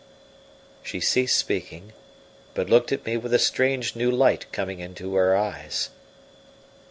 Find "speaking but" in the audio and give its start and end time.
1.37-2.71